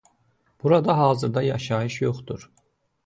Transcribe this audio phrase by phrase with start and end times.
[0.63, 2.51] Burada hazırda yaşayış yoxdur.